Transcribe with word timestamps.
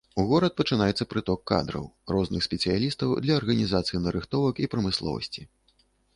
У 0.21 0.23
горад 0.29 0.53
пачынаецца 0.59 1.05
прыток 1.11 1.39
кадраў, 1.51 1.85
розных 2.13 2.47
спецыялістаў 2.47 3.13
для 3.27 3.37
арганізацыі 3.43 4.03
нарыхтовак 4.09 4.55
і 4.67 4.71
прамысловасці. 4.75 5.49